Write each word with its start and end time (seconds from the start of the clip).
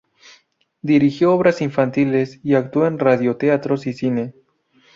Dirigió 0.81 1.31
obras 1.31 1.61
infantiles 1.61 2.39
y 2.41 2.55
actuó 2.55 2.87
en 2.87 2.97
radioteatros 2.97 3.85
y 3.85 3.93
cine. 3.93 4.33